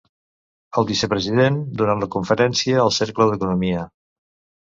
El 0.81 0.87
vicepresident, 0.91 1.59
durant 1.81 2.01
la 2.03 2.09
conferència 2.15 2.79
al 2.85 2.91
Cercle 2.97 3.27
d'Economia. 3.33 3.87